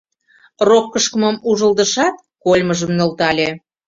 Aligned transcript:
Рок 0.67 0.85
кышкымым 0.93 1.35
ужылдышат, 1.49 2.15
кольмыжым 2.43 2.91
нӧлтале: 2.97 3.49